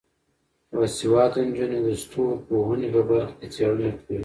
[0.77, 4.17] باسواده نجونې د ستورپوهنې په برخه کې څیړنه کوي.